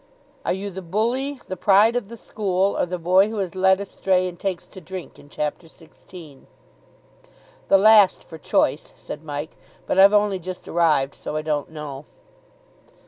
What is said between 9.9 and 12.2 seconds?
I've only just arrived, so I don't know."